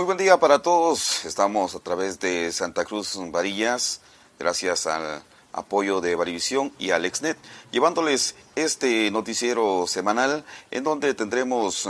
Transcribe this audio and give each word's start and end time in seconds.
día 0.00 0.38
para 0.38 0.60
todos. 0.60 1.24
Estamos 1.24 1.74
a 1.74 1.78
través 1.78 2.18
de 2.18 2.50
Santa 2.52 2.84
Cruz 2.84 3.16
Varillas, 3.30 4.00
gracias 4.38 4.86
al 4.86 5.22
apoyo 5.52 6.00
de 6.00 6.14
Varivisión 6.14 6.72
y 6.78 6.90
Alexnet, 6.90 7.36
llevándoles 7.70 8.34
este 8.56 9.10
noticiero 9.10 9.86
semanal 9.86 10.44
en 10.70 10.84
donde 10.84 11.14
tendremos 11.14 11.88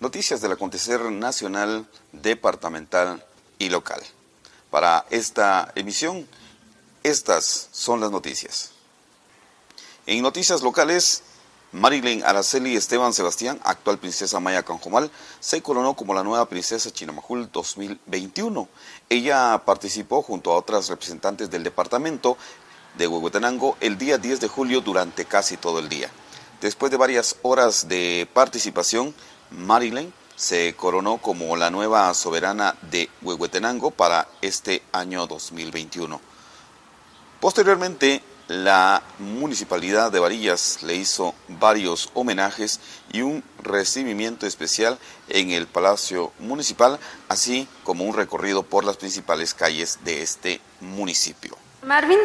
noticias 0.00 0.40
del 0.40 0.52
acontecer 0.52 1.00
nacional, 1.12 1.86
departamental 2.12 3.24
y 3.58 3.68
local. 3.68 4.00
Para 4.70 5.04
esta 5.10 5.70
emisión, 5.76 6.26
estas 7.02 7.68
son 7.72 8.00
las 8.00 8.10
noticias. 8.10 8.72
En 10.06 10.22
noticias 10.22 10.62
locales, 10.62 11.22
Marilyn 11.72 12.24
Araceli 12.24 12.74
Esteban 12.74 13.12
Sebastián, 13.12 13.60
actual 13.62 13.98
princesa 13.98 14.40
Maya 14.40 14.64
Canjomal, 14.64 15.08
se 15.38 15.62
coronó 15.62 15.94
como 15.94 16.14
la 16.14 16.24
nueva 16.24 16.48
princesa 16.48 16.90
Chinamajul 16.90 17.48
2021. 17.52 18.68
Ella 19.08 19.62
participó 19.64 20.20
junto 20.22 20.50
a 20.50 20.56
otras 20.56 20.88
representantes 20.88 21.48
del 21.48 21.62
departamento 21.62 22.36
de 22.98 23.06
Huehuetenango 23.06 23.76
el 23.80 23.98
día 23.98 24.18
10 24.18 24.40
de 24.40 24.48
julio 24.48 24.80
durante 24.80 25.26
casi 25.26 25.56
todo 25.56 25.78
el 25.78 25.88
día. 25.88 26.10
Después 26.60 26.90
de 26.90 26.98
varias 26.98 27.36
horas 27.42 27.86
de 27.86 28.28
participación, 28.32 29.14
Marilyn 29.52 30.12
se 30.34 30.74
coronó 30.74 31.18
como 31.18 31.56
la 31.56 31.70
nueva 31.70 32.12
soberana 32.14 32.74
de 32.90 33.08
Huehuetenango 33.22 33.92
para 33.92 34.26
este 34.40 34.82
año 34.90 35.28
2021. 35.28 36.20
Posteriormente, 37.38 38.22
la 38.50 39.00
municipalidad 39.20 40.10
de 40.10 40.18
Varillas 40.18 40.82
le 40.82 40.96
hizo 40.96 41.34
varios 41.46 42.10
homenajes 42.14 42.80
y 43.12 43.22
un 43.22 43.44
recibimiento 43.62 44.44
especial 44.44 44.98
en 45.28 45.52
el 45.52 45.68
Palacio 45.68 46.32
Municipal, 46.40 46.98
así 47.28 47.68
como 47.84 48.02
un 48.02 48.16
recorrido 48.16 48.64
por 48.64 48.84
las 48.84 48.96
principales 48.96 49.54
calles 49.54 50.00
de 50.02 50.22
este 50.22 50.60
municipio. 50.80 51.56
Marvin, 51.84 52.18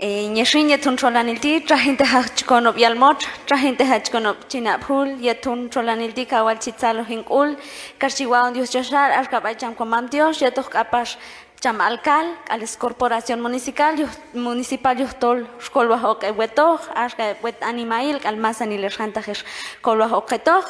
ñexin 0.00 0.68
yetun 0.68 0.96
trolanilti, 0.96 1.60
trajinte 1.60 2.04
hachkonop 2.04 2.76
yalmot, 2.76 3.24
trajinte 3.46 3.84
hachkonop 3.84 4.46
chinapul, 4.46 5.18
yetun 5.20 5.70
trolanilti 5.70 6.26
kawal 6.26 6.58
chitzalo 6.58 7.04
hinkul, 7.04 7.56
karchiwaon 7.98 8.52
dios 8.52 8.70
joshar, 8.72 9.10
arkabacham 9.12 9.74
komam 9.74 10.08
dios, 10.10 10.40
yetok 10.40 10.68
kapash 10.68 11.16
chamalcal, 11.60 12.38
a 12.48 12.56
la 12.56 12.66
corporación 12.78 13.40
municipal, 13.40 13.94
municipal 14.32 14.96
yuhtol, 14.96 15.46
xkolwa 15.60 15.98
hok 16.00 16.24
ewetoj, 16.24 16.80
ashka 16.94 17.36
wet 17.42 17.62
animail, 17.62 18.18
almasan 18.24 18.72
iler 18.72 18.92
hantajesh, 18.92 19.44
kolwa 19.82 20.08
hok 20.08 20.32
etoj, 20.32 20.64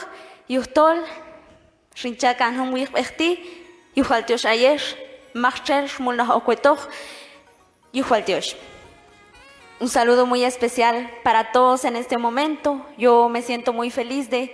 yuhtol, 0.49 0.99
rinchakan 2.03 2.59
hum 2.59 2.73
wich 2.75 2.91
echti, 2.95 3.39
yuhaltiosh 3.95 4.45
ayesh, 4.45 4.97
machel, 5.33 5.87
shmulna 5.87 6.27
hok 6.27 6.49
etoj, 6.49 6.79
yuhaltiosh. 7.95 8.57
Un 9.81 9.89
saludo 9.89 10.27
muy 10.27 10.45
especial 10.45 11.11
para 11.23 11.53
todos 11.53 11.85
en 11.85 11.97
este 11.97 12.19
momento. 12.19 12.85
Yo 12.99 13.31
me 13.31 13.41
siento 13.41 13.73
muy 13.73 13.91
feliz 13.91 14.29
de 14.29 14.53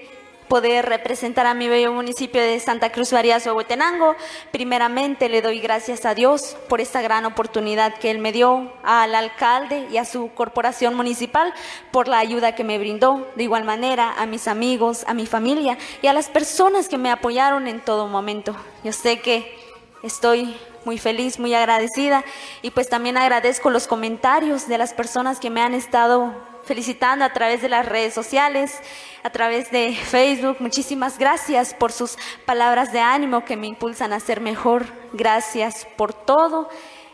poder 0.49 0.87
representar 0.87 1.47
a 1.47 1.55
mi 1.55 1.69
bello 1.69 1.93
municipio 1.93 2.41
de 2.41 2.59
Santa 2.61 2.91
Cruz 2.91 3.13
Varías 3.13 3.47
Huehuetenango. 3.47 4.17
Primeramente 4.51 5.29
le 5.29 5.43
doy 5.43 5.61
gracias 5.61 6.05
a 6.05 6.15
Dios 6.15 6.57
por 6.69 6.81
esta 6.81 7.03
gran 7.03 7.25
oportunidad 7.27 7.99
que 7.99 8.11
Él 8.11 8.19
me 8.19 8.33
dio, 8.33 8.73
al 8.83 9.15
alcalde 9.15 9.87
y 9.91 9.97
a 9.97 10.05
su 10.05 10.31
corporación 10.35 10.95
municipal 10.95 11.53
por 11.91 12.09
la 12.09 12.19
ayuda 12.19 12.55
que 12.55 12.65
me 12.65 12.79
brindó. 12.79 13.27
De 13.37 13.45
igual 13.45 13.65
manera 13.65 14.15
a 14.19 14.27
mis 14.27 14.49
amigos, 14.49 15.05
a 15.07 15.15
mi 15.15 15.27
familia 15.27 15.79
y 16.03 16.07
a 16.07 16.13
las 16.13 16.29
personas 16.29 16.89
que 16.89 16.99
me 16.99 17.11
apoyaron 17.11 17.67
en 17.67 17.81
todo 17.81 18.07
momento. 18.07 18.57
Yo 18.85 18.93
sé 18.93 19.21
que 19.21 19.55
estoy 20.03 20.57
muy 20.85 20.99
feliz, 20.99 21.39
muy 21.39 21.53
agradecida 21.53 22.25
y 22.63 22.71
pues 22.71 22.89
también 22.89 23.17
agradezco 23.17 23.71
los 23.71 23.87
comentarios 23.87 24.69
de 24.69 24.79
las 24.79 24.95
personas 24.95 25.41
que 25.41 25.51
me 25.51 25.61
han 25.61 25.75
estado 25.75 26.33
felicitando 26.67 27.25
a 27.25 27.33
través 27.33 27.63
de 27.63 27.69
las 27.69 27.87
redes 27.87 28.13
sociales, 28.13 28.81
a 29.23 29.31
través 29.31 29.71
de 29.71 29.95
Facebook. 29.95 30.57
Muchísimas 30.61 31.19
gracias 31.19 31.73
por 31.73 31.93
sus 31.93 32.19
palabras 32.45 32.93
de 32.93 33.01
ánimo 33.01 33.45
que 33.45 33.57
me 33.57 33.69
impulsan 33.69 34.13
a 34.13 34.21
ser 34.21 34.41
mejor. 34.41 34.85
Gracias 35.13 35.87
por 35.97 36.13
todo. 36.13 36.69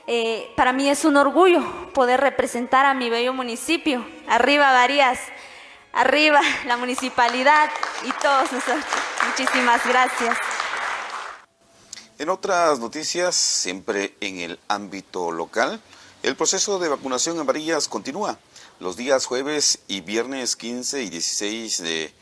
Eh, 0.06 0.52
para 0.56 0.72
mí 0.72 0.88
es 0.88 1.04
un 1.04 1.16
orgullo 1.16 1.62
poder 1.92 2.20
representar 2.20 2.86
a 2.86 2.94
mi 2.94 3.08
bello 3.08 3.32
municipio. 3.32 4.04
Arriba 4.26 4.72
Varías, 4.72 5.20
arriba 5.92 6.40
la 6.66 6.76
municipalidad 6.76 7.70
y 8.04 8.12
todos 8.20 8.50
nosotros. 8.50 8.84
Muchísimas 9.28 9.86
gracias. 9.86 10.36
En 12.18 12.28
otras 12.28 12.78
noticias, 12.78 13.34
siempre 13.34 14.14
en 14.20 14.38
el 14.38 14.58
ámbito 14.68 15.30
local, 15.30 15.80
el 16.22 16.36
proceso 16.36 16.78
de 16.78 16.88
vacunación 16.88 17.38
en 17.38 17.46
Varillas 17.46 17.88
continúa. 17.88 18.38
Los 18.82 18.96
días 18.96 19.26
jueves 19.26 19.78
y 19.86 20.00
viernes 20.00 20.56
15 20.56 21.04
y 21.04 21.08
16 21.08 21.82
de 21.84 22.12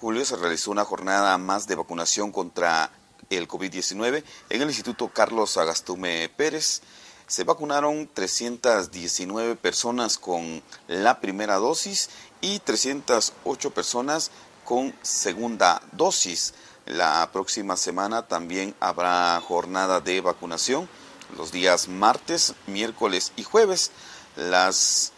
julio 0.00 0.24
se 0.24 0.36
realizó 0.36 0.70
una 0.70 0.86
jornada 0.86 1.36
más 1.36 1.66
de 1.66 1.74
vacunación 1.74 2.32
contra 2.32 2.90
el 3.28 3.46
COVID-19 3.46 4.24
en 4.48 4.62
el 4.62 4.68
Instituto 4.68 5.08
Carlos 5.08 5.58
Agastume 5.58 6.30
Pérez. 6.30 6.80
Se 7.26 7.44
vacunaron 7.44 8.08
319 8.14 9.56
personas 9.56 10.16
con 10.16 10.62
la 10.86 11.20
primera 11.20 11.56
dosis 11.56 12.08
y 12.40 12.60
308 12.60 13.70
personas 13.70 14.30
con 14.64 14.94
segunda 15.02 15.82
dosis. 15.92 16.54
La 16.86 17.28
próxima 17.30 17.76
semana 17.76 18.26
también 18.26 18.74
habrá 18.80 19.38
jornada 19.46 20.00
de 20.00 20.22
vacunación 20.22 20.88
los 21.36 21.52
días 21.52 21.88
martes, 21.88 22.54
miércoles 22.66 23.34
y 23.36 23.42
jueves. 23.42 23.90
Las 24.34 25.12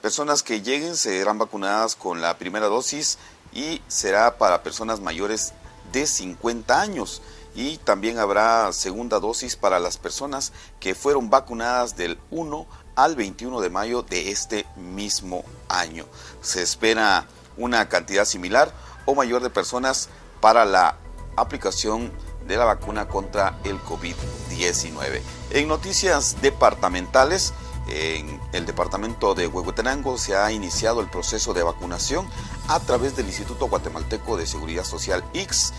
Personas 0.00 0.42
que 0.42 0.62
lleguen 0.62 0.96
serán 0.96 1.36
vacunadas 1.36 1.94
con 1.94 2.22
la 2.22 2.38
primera 2.38 2.68
dosis 2.68 3.18
y 3.52 3.82
será 3.86 4.38
para 4.38 4.62
personas 4.62 5.00
mayores 5.00 5.52
de 5.92 6.06
50 6.06 6.80
años. 6.80 7.20
Y 7.54 7.76
también 7.78 8.18
habrá 8.18 8.72
segunda 8.72 9.20
dosis 9.20 9.56
para 9.56 9.78
las 9.78 9.98
personas 9.98 10.52
que 10.78 10.94
fueron 10.94 11.28
vacunadas 11.28 11.96
del 11.96 12.18
1 12.30 12.66
al 12.94 13.14
21 13.14 13.60
de 13.60 13.68
mayo 13.68 14.02
de 14.02 14.30
este 14.30 14.64
mismo 14.76 15.44
año. 15.68 16.06
Se 16.40 16.62
espera 16.62 17.26
una 17.58 17.90
cantidad 17.90 18.24
similar 18.24 18.72
o 19.04 19.14
mayor 19.14 19.42
de 19.42 19.50
personas 19.50 20.08
para 20.40 20.64
la 20.64 20.96
aplicación 21.36 22.10
de 22.46 22.56
la 22.56 22.64
vacuna 22.64 23.06
contra 23.06 23.58
el 23.64 23.78
COVID-19. 23.82 25.20
En 25.50 25.68
noticias 25.68 26.40
departamentales, 26.40 27.52
en 27.90 28.40
el 28.52 28.66
departamento 28.66 29.34
de 29.34 29.46
Huehuetenango 29.46 30.16
se 30.16 30.36
ha 30.36 30.50
iniciado 30.52 31.00
el 31.00 31.08
proceso 31.08 31.52
de 31.52 31.62
vacunación 31.62 32.28
a 32.68 32.80
través 32.80 33.16
del 33.16 33.26
Instituto 33.26 33.68
Guatemalteco 33.68 34.36
de 34.36 34.46
Seguridad 34.46 34.84
Social 34.84 35.24
X. 35.34 35.72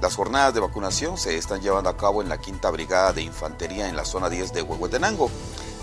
Las 0.00 0.16
jornadas 0.16 0.52
de 0.52 0.60
vacunación 0.60 1.16
se 1.16 1.36
están 1.36 1.60
llevando 1.60 1.88
a 1.88 1.96
cabo 1.96 2.22
en 2.22 2.28
la 2.28 2.38
Quinta 2.38 2.70
Brigada 2.70 3.12
de 3.12 3.22
Infantería 3.22 3.88
en 3.88 3.94
la 3.94 4.04
zona 4.04 4.28
10 4.28 4.52
de 4.52 4.62
Huehuetenango. 4.62 5.30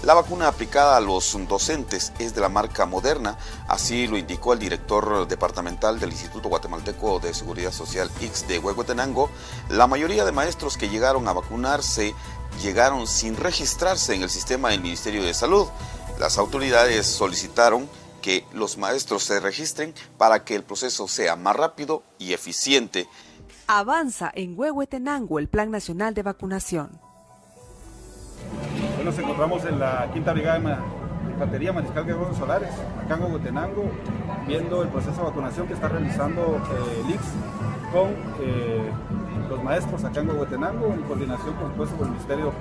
La 0.04 0.14
vacuna 0.14 0.48
aplicada 0.48 0.96
a 0.96 1.02
los 1.02 1.38
docentes 1.48 2.14
es 2.20 2.34
de 2.34 2.40
la 2.40 2.48
marca 2.48 2.86
Moderna, 2.86 3.38
así 3.68 4.08
lo 4.08 4.18
indicó 4.18 4.54
el 4.54 4.60
director 4.60 5.28
departamental 5.28 6.00
del 6.00 6.12
Instituto 6.12 6.48
Guatemalteco 6.48 7.20
de 7.20 7.34
Seguridad 7.34 7.74
Social 7.74 8.10
X 8.22 8.48
de 8.48 8.60
Huehuetenango. 8.60 9.30
La 9.68 9.88
mayoría 9.88 10.24
de 10.24 10.32
maestros 10.32 10.78
que 10.78 10.88
llegaron 10.88 11.28
a 11.28 11.34
vacunarse 11.34 12.16
llegaron 12.62 13.08
sin 13.08 13.36
registrarse 13.36 14.16
en 14.16 14.24
el 14.24 14.30
sistema 14.30 14.70
del 14.70 14.82
Ministerio 14.82 15.24
de 15.24 15.34
Salud. 15.34 15.68
Las 16.20 16.38
autoridades 16.38 17.08
solicitaron 17.08 17.90
que 18.22 18.46
los 18.54 18.78
maestros 18.78 19.24
se 19.24 19.40
registren 19.40 19.94
para 20.18 20.44
que 20.44 20.56
el 20.56 20.64
proceso 20.64 21.08
sea 21.08 21.36
más 21.36 21.56
rápido 21.56 22.04
y 22.18 22.34
eficiente. 22.34 23.08
Avanza 23.68 24.32
en 24.34 24.58
Huehuetenango 24.58 25.40
el 25.40 25.48
Plan 25.48 25.72
Nacional 25.72 26.14
de 26.14 26.24
Vacunación. 26.24 27.00
Hoy 28.98 29.06
nos 29.06 29.18
encontramos 29.18 29.64
en 29.66 29.80
la 29.80 30.10
Quinta 30.14 30.34
Brigada 30.34 30.60
de 30.60 31.32
Infantería 31.32 31.72
Mariscal 31.72 32.06
Guerrero 32.06 32.36
Solares, 32.36 32.74
acá 33.04 33.16
en 33.16 33.24
Huehuetenango, 33.24 33.92
viendo 34.48 34.82
el 34.82 34.90
proceso 34.90 35.18
de 35.18 35.24
vacunación 35.24 35.68
que 35.68 35.74
está 35.74 35.88
realizando 35.88 36.42
eh, 36.42 37.02
el 37.06 37.12
IX 37.12 37.24
con 37.94 38.10
eh, 38.42 38.92
los 39.50 39.64
maestros 39.64 40.04
acá 40.04 40.22
en 40.22 40.30
Huehuetenango, 40.30 40.94
en 40.94 41.02
coordinación 41.02 41.56
por 41.56 41.88
el 41.88 42.12
Ministerio 42.12 42.54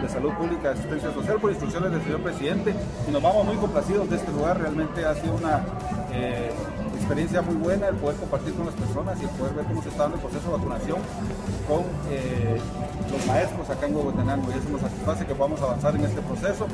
de 0.00 0.08
Salud 0.08 0.32
Pública 0.32 0.68
y 0.70 0.78
Asistencia 0.78 1.12
Social, 1.12 1.38
por 1.40 1.50
instrucciones 1.50 1.90
del 1.90 2.02
señor 2.02 2.20
presidente, 2.20 2.74
y 3.06 3.10
nos 3.10 3.22
vamos 3.22 3.44
muy 3.44 3.56
complacidos 3.56 4.08
de 4.08 4.16
este 4.16 4.30
lugar, 4.32 4.58
realmente 4.60 5.04
ha 5.04 5.14
sido 5.14 5.34
una 5.34 5.64
eh, 6.12 6.52
experiencia 6.94 7.42
muy 7.42 7.56
buena 7.56 7.88
el 7.88 7.96
poder 7.96 8.16
compartir 8.16 8.54
con 8.54 8.66
las 8.66 8.74
personas 8.74 9.20
y 9.20 9.24
el 9.24 9.30
poder 9.30 9.54
ver 9.54 9.64
cómo 9.66 9.82
se 9.82 9.88
está 9.88 10.02
dando 10.04 10.16
el 10.16 10.22
proceso 10.22 10.46
de 10.46 10.56
vacunación 10.56 10.98
con 11.68 11.82
eh, 12.10 12.60
los 13.10 13.26
maestros 13.26 13.68
acá 13.68 13.86
en 13.86 13.96
Huehuetenango, 13.96 14.46
y 14.50 14.58
eso 14.58 14.68
nos 14.70 14.80
satisface 14.80 15.26
que 15.26 15.34
podamos 15.34 15.60
avanzar 15.60 15.96
en 15.96 16.04
este 16.04 16.22
proceso, 16.22 16.66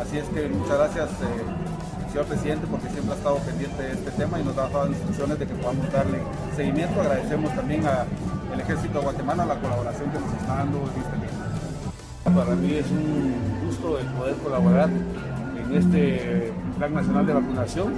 así 0.00 0.18
es 0.18 0.28
que 0.28 0.48
muchas 0.48 0.76
gracias 0.76 1.08
eh, 1.22 2.10
señor 2.10 2.26
presidente, 2.26 2.66
porque 2.68 2.88
siempre 2.88 3.12
ha 3.14 3.16
estado 3.16 3.36
pendiente 3.36 3.82
de 3.82 3.92
este 3.92 4.10
tema 4.10 4.40
y 4.40 4.42
nos 4.42 4.58
ha 4.58 4.68
dado 4.68 4.88
instrucciones 4.88 5.38
de 5.38 5.46
que 5.46 5.54
podamos 5.54 5.92
darle 5.92 6.18
seguimiento. 6.56 7.00
Agradecemos 7.00 7.54
también 7.54 7.86
a 7.86 8.04
el 8.52 8.60
Ejército 8.60 8.98
de 8.98 9.04
Guatemala 9.04 9.46
la 9.46 9.54
colaboración 9.56 10.10
que 10.10 10.18
nos 10.18 10.32
está 10.32 10.54
dando 10.56 10.78
en 10.78 11.02
este 11.02 11.16
mes. 11.18 12.34
Para 12.34 12.54
mí 12.54 12.74
es 12.74 12.90
un 12.90 13.66
gusto 13.66 13.98
el 13.98 14.06
poder 14.06 14.36
colaborar 14.36 14.88
en 14.88 15.74
este 15.74 16.52
Plan 16.78 16.94
Nacional 16.94 17.26
de 17.26 17.34
Vacunación. 17.34 17.92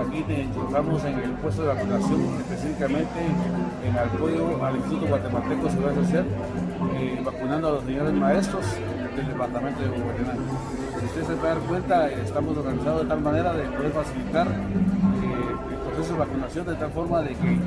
Aquí 0.00 0.20
nos 0.20 0.38
encontramos 0.38 1.04
en 1.04 1.18
el 1.18 1.30
puesto 1.32 1.62
de 1.62 1.68
vacunación, 1.68 2.20
específicamente 2.38 3.20
en 3.84 3.98
apoyo 3.98 4.64
al 4.64 4.76
Instituto 4.76 5.06
Guatemalteco 5.06 5.64
de 5.64 5.70
Seguridad 5.70 5.94
Social, 5.96 6.24
eh, 6.94 7.22
vacunando 7.24 7.68
a 7.68 7.70
los 7.72 7.84
niños 7.84 8.12
maestros 8.14 8.64
del 9.16 9.26
departamento 9.26 9.82
de 9.82 9.88
Guatemala. 9.88 10.38
Si 11.00 11.06
usted 11.06 11.26
se 11.26 11.34
puede 11.34 11.54
dar 11.54 11.62
cuenta, 11.62 12.10
estamos 12.10 12.56
organizados 12.56 13.02
de 13.02 13.08
tal 13.08 13.20
manera 13.20 13.52
de 13.52 13.64
poder 13.64 13.92
facilitar 13.92 14.46
eh, 14.46 15.72
el 15.72 15.76
proceso 15.78 16.12
de 16.12 16.18
vacunación 16.18 16.66
de 16.66 16.74
tal 16.74 16.90
forma 16.92 17.22
de 17.22 17.34
que 17.34 17.58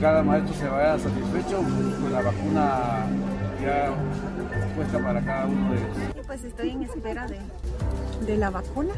cada 0.00 0.22
maestro 0.22 0.54
se 0.54 0.66
vaya 0.66 0.98
satisfecho 0.98 1.58
con 1.58 2.12
la 2.12 2.22
vacuna 2.22 3.06
ya 3.62 3.92
puesta 4.74 4.98
para 4.98 5.20
cada 5.22 5.46
uno 5.46 5.72
de 5.72 5.78
ellos. 5.78 6.26
Pues 6.26 6.44
estoy 6.44 6.70
en 6.70 6.82
espera 6.84 7.26
de, 7.26 7.38
de 8.26 8.36
la 8.36 8.50
vacuna. 8.50 8.94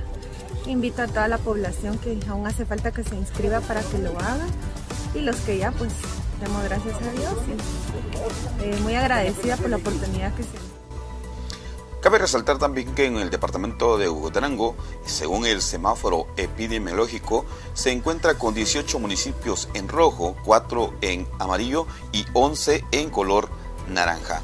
Invito 0.67 1.03
a 1.03 1.09
toda 1.09 1.27
la 1.27 1.39
población 1.39 1.99
que 1.99 2.19
aún 2.29 2.47
hace 2.47 2.65
falta 2.65 2.93
que 2.93 3.03
se 3.03 3.17
inscriba 3.17 3.61
para 3.61 3.81
que 3.83 3.99
lo 3.99 4.11
haga 4.19 4.47
y 5.15 5.21
los 5.21 5.37
que 5.41 5.59
ya 5.59 5.73
pues 5.73 5.93
damos 6.41 6.63
gracias 6.65 6.95
a 6.95 7.11
Dios 7.13 7.35
y 8.61 8.65
eh, 8.65 8.79
muy 8.83 8.95
agradecida 8.95 9.57
por 9.57 9.71
la 9.71 9.77
oportunidad 9.77 10.33
que 10.35 10.45
se 10.45 10.72
Cabe 12.03 12.19
resaltar 12.19 12.59
también 12.59 12.97
que 12.97 13.07
en 13.07 13.17
el 13.17 13.31
departamento 13.31 13.97
de 13.97 14.09
Hugotenango, 14.09 14.75
según 15.07 15.47
el 15.47 15.63
semáforo 15.63 16.27
epidemiológico, 16.37 17.47
se 17.75 17.93
encuentra 17.93 18.35
con 18.35 18.55
18 18.55 18.99
municipios 18.99 19.69
en 19.75 19.87
rojo, 19.87 20.37
4 20.45 20.95
en 21.01 21.29
amarillo 21.39 21.87
y 22.11 22.25
11 22.33 22.85
en 22.91 23.09
color 23.09 23.51
naranja. 23.89 24.43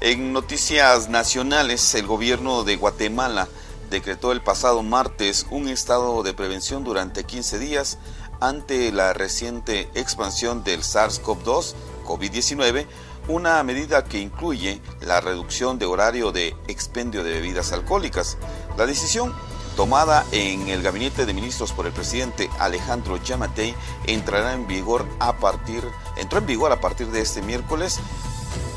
En 0.00 0.32
noticias 0.32 1.08
nacionales, 1.08 1.92
el 1.96 2.06
gobierno 2.06 2.62
de 2.62 2.76
Guatemala 2.76 3.48
decretó 3.90 4.30
el 4.30 4.40
pasado 4.40 4.84
martes 4.84 5.44
un 5.50 5.66
estado 5.66 6.22
de 6.22 6.34
prevención 6.34 6.84
durante 6.84 7.24
15 7.24 7.58
días 7.58 7.98
ante 8.38 8.92
la 8.92 9.12
reciente 9.12 9.90
expansión 9.94 10.62
del 10.62 10.82
SARS-CoV-2, 10.82 11.74
COVID-19, 12.06 12.86
una 13.28 13.62
medida 13.62 14.04
que 14.04 14.18
incluye 14.18 14.80
la 15.00 15.20
reducción 15.20 15.78
de 15.78 15.86
horario 15.86 16.32
de 16.32 16.56
expendio 16.68 17.22
de 17.24 17.32
bebidas 17.32 17.72
alcohólicas. 17.72 18.36
La 18.76 18.86
decisión 18.86 19.34
tomada 19.76 20.24
en 20.32 20.68
el 20.68 20.82
gabinete 20.82 21.24
de 21.24 21.34
ministros 21.34 21.72
por 21.72 21.86
el 21.86 21.92
presidente 21.92 22.50
Alejandro 22.58 23.16
Yamatei 23.22 23.74
entrará 24.06 24.52
en 24.52 24.66
vigor 24.66 25.06
a 25.18 25.38
partir 25.38 25.82
entró 26.16 26.38
en 26.38 26.46
vigor 26.46 26.72
a 26.72 26.80
partir 26.80 27.06
de 27.08 27.22
este 27.22 27.40
miércoles 27.40 27.98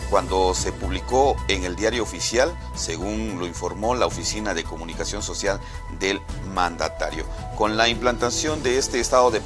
cuando 0.09 0.53
se 0.53 0.71
publicó 0.71 1.35
en 1.47 1.63
el 1.63 1.75
diario 1.75 2.03
oficial, 2.03 2.55
según 2.75 3.39
lo 3.39 3.47
informó 3.47 3.95
la 3.95 4.05
Oficina 4.05 4.53
de 4.53 4.63
Comunicación 4.63 5.21
Social 5.21 5.59
del 5.99 6.21
mandatario. 6.53 7.25
Con 7.57 7.77
la 7.77 7.87
implantación 7.87 8.61
de 8.63 8.77
este 8.77 8.99
estado 8.99 9.31
de, 9.31 9.41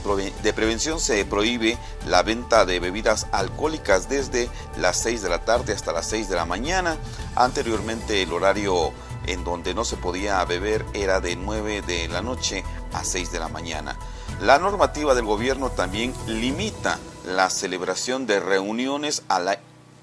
prevención 0.53 1.00
se 1.00 1.23
prohíbe 1.25 1.77
la 2.07 2.23
venta 2.23 2.65
de 2.65 2.79
bebidas 2.79 3.27
alcohólicas 3.31 4.09
desde 4.09 4.50
las 4.77 4.97
6 4.97 5.21
de 5.21 5.29
la 5.29 5.45
tarde 5.45 5.73
hasta 5.73 5.94
las 5.94 6.07
6 6.07 6.29
de 6.29 6.35
la 6.35 6.45
mañana. 6.45 6.97
Anteriormente 7.35 8.21
el 8.21 8.33
horario 8.33 8.91
en 9.27 9.44
donde 9.44 9.73
no 9.73 9.85
se 9.85 9.97
podía 9.97 10.44
beber 10.45 10.85
era 10.94 11.21
de 11.21 11.35
9 11.35 11.81
de 11.83 12.07
la 12.07 12.21
noche 12.21 12.63
a 12.94 13.03
6 13.03 13.31
de 13.31 13.39
la 13.39 13.50
mañana. 13.50 13.97
La 14.41 14.57
normativa 14.57 15.15
del 15.15 15.25
gobierno 15.25 15.69
también 15.69 16.13
limita 16.25 16.97
la 17.25 17.50
celebración 17.50 18.25
de 18.25 18.39
reuniones 18.39 19.23
a 19.27 19.39
la 19.39 19.59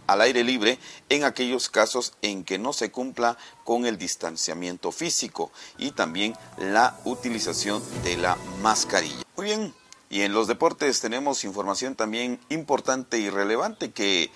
al 0.06 0.20
aire 0.20 0.44
libre 0.44 0.78
en 1.08 1.24
aquellos 1.24 1.68
casos 1.68 2.14
en 2.22 2.44
que 2.44 2.58
no 2.58 2.72
se 2.72 2.90
cumpla 2.90 3.36
con 3.64 3.86
el 3.86 3.98
distanciamiento 3.98 4.92
físico 4.92 5.50
y 5.78 5.92
también 5.92 6.34
la 6.58 6.98
utilización 7.04 7.82
de 8.02 8.16
la 8.16 8.36
mascarilla. 8.62 9.24
Muy 9.36 9.46
bien, 9.46 9.74
y 10.08 10.22
en 10.22 10.32
los 10.32 10.46
deportes 10.46 11.00
tenemos 11.00 11.44
información 11.44 11.94
también 11.94 12.40
importante 12.48 13.18
y 13.18 13.30
relevante 13.30 13.90
que 13.90 14.30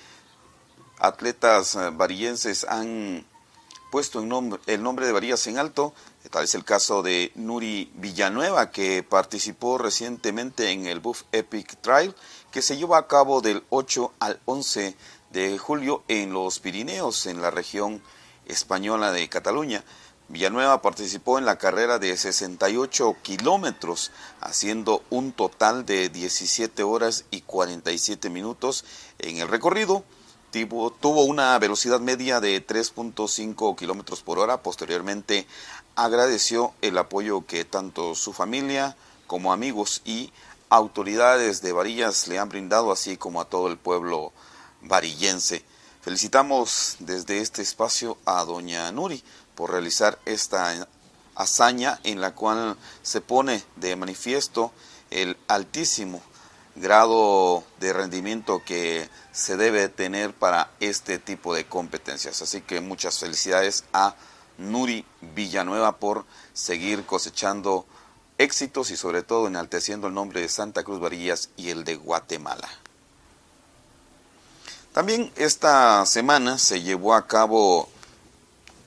atletas 0.98 1.76
eh, 1.76 1.90
varillenses 1.92 2.64
han 2.64 3.24
puesto 3.90 4.20
el 4.20 4.82
nombre 4.82 5.06
de 5.06 5.12
Varillas 5.12 5.46
en 5.46 5.58
alto. 5.58 5.92
Tal 6.30 6.44
es 6.44 6.54
el 6.54 6.64
caso 6.64 7.02
de 7.02 7.32
Nuri 7.34 7.90
Villanueva, 7.94 8.70
que 8.70 9.02
participó 9.02 9.78
recientemente 9.78 10.70
en 10.70 10.86
el 10.86 11.00
Buff 11.00 11.22
Epic 11.32 11.80
Trail, 11.80 12.14
que 12.52 12.62
se 12.62 12.76
llevó 12.76 12.94
a 12.94 13.08
cabo 13.08 13.40
del 13.40 13.64
8 13.70 14.12
al 14.20 14.40
11 14.44 14.96
de 15.30 15.58
julio 15.58 16.02
en 16.08 16.32
los 16.32 16.58
Pirineos, 16.58 17.26
en 17.26 17.40
la 17.40 17.50
región 17.50 18.02
española 18.46 19.12
de 19.12 19.28
Cataluña. 19.28 19.84
Villanueva 20.28 20.82
participó 20.82 21.38
en 21.38 21.44
la 21.44 21.58
carrera 21.58 21.98
de 21.98 22.16
68 22.16 23.16
kilómetros, 23.22 24.12
haciendo 24.40 25.02
un 25.10 25.32
total 25.32 25.86
de 25.86 26.08
17 26.08 26.82
horas 26.82 27.24
y 27.30 27.40
47 27.40 28.30
minutos 28.30 28.84
en 29.18 29.38
el 29.38 29.48
recorrido. 29.48 30.04
Tuvo, 30.52 30.90
tuvo 30.90 31.24
una 31.24 31.58
velocidad 31.58 32.00
media 32.00 32.40
de 32.40 32.64
3.5 32.64 33.76
kilómetros 33.76 34.22
por 34.22 34.38
hora. 34.38 34.62
Posteriormente 34.62 35.46
agradeció 35.96 36.74
el 36.80 36.98
apoyo 36.98 37.46
que 37.46 37.64
tanto 37.64 38.14
su 38.14 38.32
familia 38.32 38.96
como 39.26 39.52
amigos 39.52 40.02
y 40.04 40.32
autoridades 40.70 41.62
de 41.62 41.72
Varillas 41.72 42.28
le 42.28 42.38
han 42.38 42.48
brindado, 42.48 42.92
así 42.92 43.16
como 43.16 43.40
a 43.40 43.44
todo 43.44 43.68
el 43.68 43.76
pueblo 43.76 44.32
varillense. 44.82 45.64
Felicitamos 46.02 46.96
desde 47.00 47.40
este 47.40 47.62
espacio 47.62 48.16
a 48.24 48.44
doña 48.44 48.90
Nuri 48.92 49.22
por 49.54 49.70
realizar 49.70 50.18
esta 50.24 50.88
hazaña 51.34 52.00
en 52.04 52.20
la 52.20 52.34
cual 52.34 52.76
se 53.02 53.20
pone 53.20 53.62
de 53.76 53.96
manifiesto 53.96 54.72
el 55.10 55.36
altísimo 55.48 56.22
grado 56.76 57.64
de 57.80 57.92
rendimiento 57.92 58.62
que 58.64 59.08
se 59.32 59.56
debe 59.56 59.88
tener 59.88 60.32
para 60.32 60.70
este 60.80 61.18
tipo 61.18 61.54
de 61.54 61.66
competencias. 61.66 62.40
Así 62.42 62.62
que 62.62 62.80
muchas 62.80 63.18
felicidades 63.18 63.84
a 63.92 64.14
Nuri 64.58 65.04
Villanueva 65.20 65.98
por 65.98 66.24
seguir 66.52 67.04
cosechando 67.04 67.86
éxitos 68.38 68.90
y 68.90 68.96
sobre 68.96 69.22
todo 69.22 69.46
enalteciendo 69.46 70.06
el 70.06 70.14
nombre 70.14 70.40
de 70.40 70.48
Santa 70.48 70.82
Cruz 70.82 71.00
Varillas 71.00 71.50
y 71.56 71.70
el 71.70 71.84
de 71.84 71.96
Guatemala. 71.96 72.68
También 74.92 75.30
esta 75.36 76.04
semana 76.04 76.58
se 76.58 76.82
llevó 76.82 77.14
a 77.14 77.28
cabo 77.28 77.88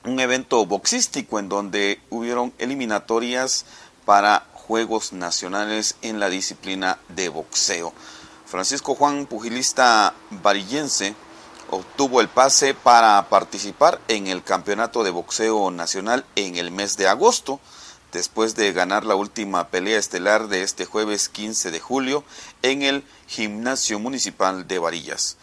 un 0.04 0.20
evento 0.20 0.66
boxístico 0.66 1.38
en 1.38 1.48
donde 1.48 1.98
hubieron 2.10 2.52
eliminatorias 2.58 3.64
para 4.04 4.46
Juegos 4.52 5.14
Nacionales 5.14 5.96
en 6.02 6.20
la 6.20 6.28
disciplina 6.28 6.98
de 7.08 7.30
boxeo. 7.30 7.94
Francisco 8.44 8.94
Juan, 8.94 9.24
pugilista 9.24 10.12
varillense, 10.30 11.14
obtuvo 11.70 12.20
el 12.20 12.28
pase 12.28 12.74
para 12.74 13.26
participar 13.30 13.98
en 14.08 14.26
el 14.26 14.44
Campeonato 14.44 15.04
de 15.04 15.10
Boxeo 15.10 15.70
Nacional 15.70 16.26
en 16.36 16.56
el 16.56 16.70
mes 16.70 16.98
de 16.98 17.08
agosto, 17.08 17.60
después 18.12 18.54
de 18.56 18.74
ganar 18.74 19.06
la 19.06 19.14
última 19.14 19.68
pelea 19.68 19.98
estelar 19.98 20.48
de 20.48 20.64
este 20.64 20.84
jueves 20.84 21.30
15 21.30 21.70
de 21.70 21.80
julio 21.80 22.24
en 22.60 22.82
el 22.82 23.04
Gimnasio 23.26 23.98
Municipal 23.98 24.68
de 24.68 24.78
Varillas. 24.78 25.38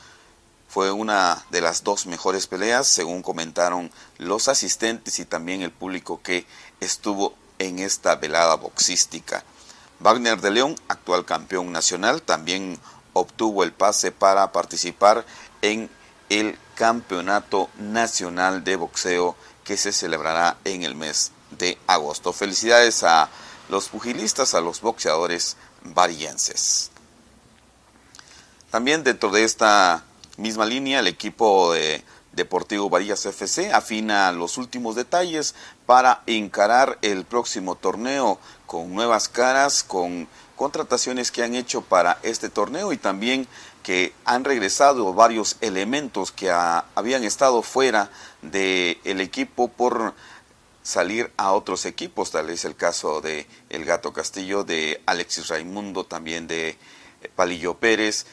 Fue 0.72 0.90
una 0.90 1.44
de 1.50 1.60
las 1.60 1.84
dos 1.84 2.06
mejores 2.06 2.48
peleas, 2.48 2.88
según 2.88 3.24
comentaron 3.24 3.92
los 4.18 4.48
asistentes 4.48 5.20
y 5.20 5.26
también 5.26 5.62
el 5.62 5.72
público 5.72 6.22
que 6.24 6.46
estuvo 6.80 7.34
en 7.60 7.80
esta 7.80 8.16
velada 8.16 8.56
boxística. 8.56 9.44
Wagner 10.00 10.40
de 10.40 10.50
León, 10.50 10.78
actual 10.88 11.26
campeón 11.26 11.74
nacional, 11.74 12.22
también 12.22 12.80
obtuvo 13.12 13.64
el 13.64 13.74
pase 13.74 14.14
para 14.14 14.54
participar 14.54 15.26
en 15.62 15.90
el 16.30 16.58
Campeonato 16.76 17.70
Nacional 17.78 18.64
de 18.64 18.78
Boxeo 18.78 19.36
que 19.66 19.76
se 19.76 19.92
celebrará 19.92 20.56
en 20.64 20.84
el 20.84 20.96
mes 20.96 21.34
de 21.50 21.78
agosto. 21.86 22.32
Felicidades 22.32 23.04
a 23.04 23.30
los 23.68 23.90
pugilistas, 23.90 24.54
a 24.54 24.62
los 24.62 24.80
boxeadores 24.80 25.58
varillenses. 25.84 26.92
También 28.70 29.04
dentro 29.04 29.32
de 29.32 29.44
esta 29.44 30.06
misma 30.38 30.66
línea, 30.66 31.00
el 31.00 31.08
equipo 31.08 31.74
de 31.74 32.04
Deportivo 32.34 32.90
Varillas 32.90 33.26
FC 33.26 33.74
afina 33.74 34.32
los 34.32 34.58
últimos 34.58 34.96
detalles 34.96 35.54
para 35.86 36.24
encarar 36.28 36.98
el 37.02 37.26
próximo 37.26 37.76
torneo 37.76 38.40
con 38.66 38.94
nuevas 38.94 39.28
caras, 39.28 39.84
con 39.84 40.28
contrataciones 40.56 41.32
que 41.32 41.44
han 41.44 41.56
hecho 41.56 41.82
para 41.82 42.20
este 42.24 42.50
torneo 42.50 42.94
y 42.94 42.98
también 42.98 43.48
que 43.84 44.14
han 44.26 44.44
regresado 44.44 45.14
varios 45.14 45.58
elementos 45.60 46.32
que 46.32 46.52
habían 46.52 47.24
estado 47.24 47.62
fuera 47.64 48.10
del 48.42 48.98
el 49.04 49.20
equipo 49.20 49.68
por 49.68 50.14
salir 50.84 51.32
a 51.38 51.52
otros 51.52 51.86
equipos, 51.86 52.32
tal 52.32 52.50
es 52.50 52.64
el 52.66 52.76
caso 52.76 53.22
de 53.22 53.48
El 53.70 53.86
Gato 53.86 54.14
Castillo, 54.14 54.64
de 54.64 55.02
Alexis 55.06 55.48
Raimundo, 55.50 56.06
también 56.06 56.48
de 56.48 56.78
Palillo 57.36 57.76
Pérez 57.76 58.26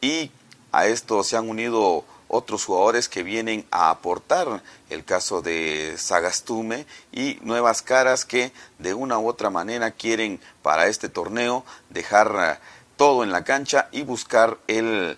y 0.00 0.30
a 0.74 0.88
esto 0.88 1.22
se 1.22 1.36
han 1.36 1.48
unido 1.48 2.04
otros 2.26 2.64
jugadores 2.64 3.08
que 3.08 3.22
vienen 3.22 3.64
a 3.70 3.90
aportar, 3.90 4.60
el 4.90 5.04
caso 5.04 5.40
de 5.40 5.94
Sagastume 5.96 6.84
y 7.12 7.38
nuevas 7.42 7.80
caras 7.80 8.24
que 8.24 8.50
de 8.80 8.92
una 8.92 9.20
u 9.20 9.28
otra 9.28 9.50
manera 9.50 9.92
quieren 9.92 10.40
para 10.62 10.88
este 10.88 11.08
torneo 11.08 11.64
dejar 11.90 12.60
todo 12.96 13.22
en 13.22 13.30
la 13.30 13.44
cancha 13.44 13.88
y 13.92 14.02
buscar 14.02 14.58
el 14.66 15.16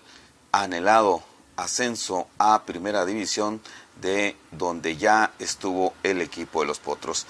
anhelado 0.51 1.23
ascenso 1.55 2.27
a 2.37 2.61
primera 2.65 3.03
división 3.07 3.59
de 3.99 4.37
donde 4.51 4.95
ya 4.95 5.31
estuvo 5.39 5.95
el 6.03 6.21
equipo 6.21 6.61
de 6.61 6.67
los 6.67 6.77
Potros. 6.77 7.25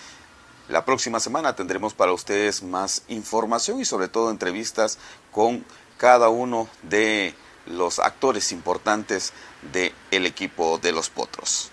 La 0.67 0.83
próxima 0.83 1.21
semana 1.21 1.55
tendremos 1.55 1.93
para 1.93 2.11
ustedes 2.11 2.61
más 2.61 3.03
información 3.07 3.79
y 3.79 3.85
sobre 3.85 4.09
todo 4.09 4.31
entrevistas 4.31 4.97
con 5.31 5.63
cada 5.97 6.27
uno 6.27 6.67
de 6.83 7.33
los 7.67 7.99
actores 7.99 8.51
importantes 8.51 9.33
del 9.71 9.93
el 10.11 10.25
equipo 10.25 10.77
de 10.77 10.91
los 10.91 11.09
Potros. 11.09 11.71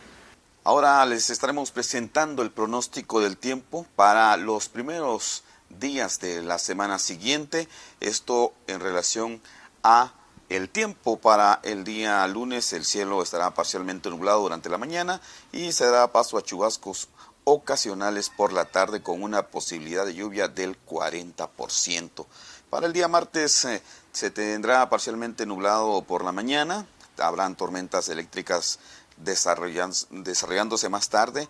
Ahora 0.64 1.04
les 1.04 1.28
estaremos 1.28 1.70
presentando 1.70 2.42
el 2.42 2.50
pronóstico 2.50 3.20
del 3.20 3.36
tiempo 3.36 3.86
para 3.96 4.36
los 4.36 4.68
primeros 4.68 5.44
días 5.68 6.20
de 6.20 6.42
la 6.42 6.58
semana 6.58 6.98
siguiente. 6.98 7.68
Esto 8.00 8.54
en 8.66 8.80
relación 8.80 9.42
a 9.82 10.14
el 10.48 10.68
tiempo 10.68 11.18
para 11.18 11.60
el 11.64 11.84
día 11.84 12.26
lunes, 12.28 12.72
el 12.72 12.84
cielo 12.84 13.22
estará 13.22 13.52
parcialmente 13.54 14.10
nublado 14.10 14.40
durante 14.40 14.68
la 14.68 14.78
mañana 14.78 15.20
y 15.52 15.72
se 15.72 15.86
dará 15.86 16.12
paso 16.12 16.38
a 16.38 16.42
chubascos 16.42 17.08
ocasionales 17.44 18.30
por 18.30 18.52
la 18.52 18.64
tarde 18.66 19.02
con 19.02 19.22
una 19.22 19.48
posibilidad 19.48 20.06
de 20.06 20.14
lluvia 20.14 20.48
del 20.48 20.76
40%. 20.86 22.26
Para 22.70 22.86
el 22.86 22.92
día 22.92 23.08
martes 23.08 23.64
eh, 23.66 23.82
se 24.14 24.30
tendrá 24.30 24.88
parcialmente 24.88 25.44
nublado 25.44 26.02
por 26.02 26.24
la 26.24 26.30
mañana, 26.30 26.86
habrán 27.18 27.56
tormentas 27.56 28.08
eléctricas 28.08 28.78
desarrollándose 29.16 30.88
más 30.88 31.08
tarde. 31.08 31.48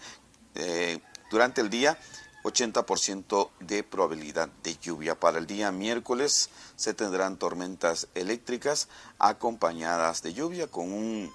Eh, 0.54 0.98
durante 1.30 1.60
el 1.60 1.68
día 1.68 1.98
80% 2.42 3.50
de 3.60 3.82
probabilidad 3.82 4.48
de 4.62 4.76
lluvia. 4.78 5.14
Para 5.14 5.38
el 5.38 5.46
día 5.46 5.72
miércoles 5.72 6.48
se 6.76 6.94
tendrán 6.94 7.36
tormentas 7.36 8.08
eléctricas 8.14 8.88
acompañadas 9.18 10.22
de 10.22 10.32
lluvia 10.32 10.66
con 10.66 10.90
un 10.90 11.30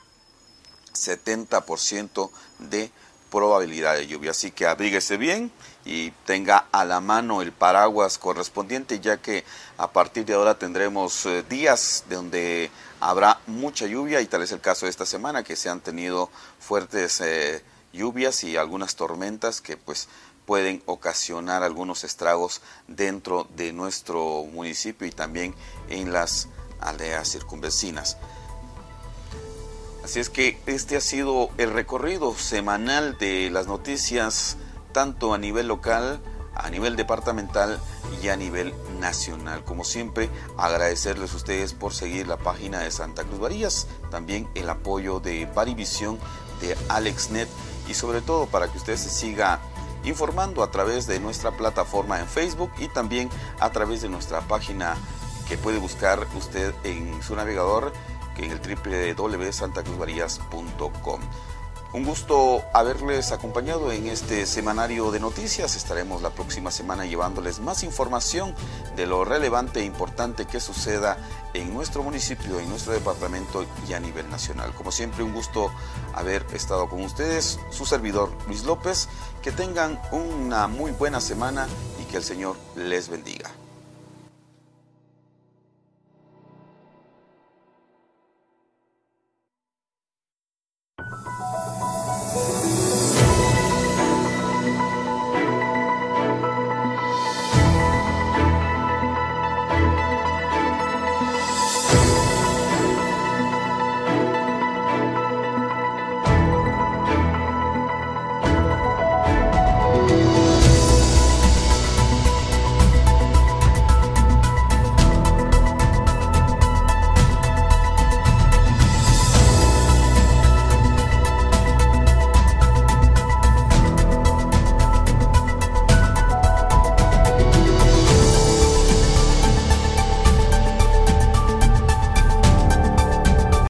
70% 0.94 2.32
de 2.58 2.80
probabilidad 2.80 3.09
de 3.32 4.08
lluvia. 4.08 4.32
Así 4.32 4.52
que 4.52 4.66
abríguese 4.66 5.18
bien 5.18 5.52
y 5.86 6.12
tenga 6.26 6.66
a 6.72 6.86
la 6.86 7.00
mano 7.00 7.42
el 7.42 7.52
paraguas 7.52 8.18
correspondiente, 8.18 9.00
ya 9.00 9.18
que 9.18 9.44
a 9.78 9.92
partir 9.92 10.26
de 10.26 10.34
ahora 10.34 10.58
tendremos 10.58 11.26
eh, 11.26 11.44
días 11.50 12.04
donde 12.10 12.70
habrá 13.00 13.40
mucha 13.48 13.86
lluvia 13.86 14.22
y 14.22 14.26
tal 14.26 14.42
es 14.42 14.52
el 14.52 14.62
caso 14.62 14.86
de 14.86 14.90
esta 14.90 15.06
semana 15.06 15.44
que 15.44 15.56
se 15.56 15.70
han 15.70 15.82
tenido 15.82 16.30
fuertes 16.60 17.22
eh, 17.22 17.64
lluvias 17.94 18.44
y 18.44 18.58
algunas 18.58 18.96
tormentas 18.96 19.62
que 19.62 19.78
pues 19.78 20.08
pueden 20.46 20.82
ocasionar 20.86 21.64
algunos 21.64 22.04
estragos 22.04 22.62
dentro 22.88 23.48
de 23.56 23.72
nuestro 23.72 24.46
municipio 24.46 25.08
y 25.08 25.12
también 25.12 25.54
en 25.90 26.12
las 26.12 26.48
aldeas 26.82 27.32
circunvecinas. 27.32 28.18
Así 30.10 30.20
es 30.20 30.32
que 30.32 30.60
este 30.66 30.98
ha 30.98 31.02
sido 31.02 31.52
el 31.60 31.72
recorrido 31.72 32.34
semanal 32.34 33.20
de 33.20 33.52
las 33.52 33.68
noticias, 33.68 34.58
tanto 34.92 35.36
a 35.36 35.38
nivel 35.38 35.68
local, 35.68 36.20
a 36.56 36.72
nivel 36.72 36.96
departamental 36.96 37.80
y 38.20 38.30
a 38.30 38.36
nivel 38.36 38.74
nacional. 39.00 39.64
Como 39.64 39.84
siempre, 39.84 40.32
agradecerles 40.58 41.32
a 41.34 41.36
ustedes 41.36 41.74
por 41.74 41.94
seguir 41.94 42.28
la 42.28 42.38
página 42.38 42.80
de 42.80 42.90
Santa 42.90 43.24
Cruz 43.24 43.40
Varillas, 43.40 43.86
también 44.10 44.50
el 44.56 44.72
apoyo 44.72 45.20
de 45.20 45.46
Varivisión, 45.46 46.18
de 46.60 46.76
AlexNet 46.88 47.48
y 47.88 47.94
sobre 47.94 48.22
todo 48.22 48.48
para 48.48 48.68
que 48.68 48.80
usted 48.80 48.98
se 48.98 49.12
siga 49.12 49.60
informando 50.06 50.64
a 50.64 50.72
través 50.72 51.06
de 51.06 51.20
nuestra 51.20 51.52
plataforma 51.52 52.20
en 52.20 52.26
Facebook 52.26 52.72
y 52.80 52.88
también 52.88 53.30
a 53.60 53.70
través 53.72 54.02
de 54.02 54.10
nuestra 54.10 54.42
página 54.42 54.98
que 55.48 55.60
puede 55.60 55.78
buscar 55.78 56.26
usted 56.36 56.74
en 56.84 57.22
su 57.22 57.36
navegador 57.36 57.94
en 58.44 58.52
el 58.52 58.60
www.santacruzvarías.com. 58.60 61.22
Un 61.92 62.06
gusto 62.06 62.64
haberles 62.72 63.32
acompañado 63.32 63.92
en 63.92 64.06
este 64.06 64.46
semanario 64.46 65.10
de 65.10 65.20
noticias. 65.20 65.76
Estaremos 65.76 66.22
la 66.22 66.30
próxima 66.30 66.70
semana 66.70 67.08
llevándoles 67.08 67.62
más 67.62 67.82
información 67.82 68.54
de 68.96 69.08
lo 69.08 69.26
relevante 69.26 69.80
e 69.80 69.86
importante 69.86 70.46
que 70.46 70.60
suceda 70.60 71.18
en 71.56 71.74
nuestro 71.74 72.04
municipio, 72.04 72.60
en 72.60 72.70
nuestro 72.70 72.94
departamento 72.94 73.66
y 73.88 73.94
a 73.94 74.00
nivel 74.00 74.30
nacional. 74.30 74.72
Como 74.76 74.92
siempre, 74.92 75.24
un 75.24 75.34
gusto 75.34 75.72
haber 76.14 76.46
estado 76.54 76.88
con 76.88 77.04
ustedes, 77.04 77.60
su 77.72 77.88
servidor 77.88 78.30
Luis 78.46 78.66
López. 78.66 79.10
Que 79.42 79.52
tengan 79.52 80.00
una 80.12 80.68
muy 80.68 80.92
buena 80.92 81.20
semana 81.20 81.68
y 82.00 82.04
que 82.04 82.18
el 82.18 82.24
Señor 82.24 82.56
les 82.76 83.10
bendiga. 83.10 83.50